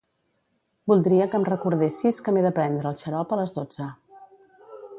Voldria 0.91 1.27
que 1.33 1.39
em 1.41 1.45
recordessis 1.49 2.21
que 2.27 2.33
m'he 2.37 2.43
de 2.47 2.53
prendre 2.57 2.89
el 2.93 2.97
xarop 3.03 3.35
a 3.35 3.39
les 3.41 3.55
dotze. 3.59 3.91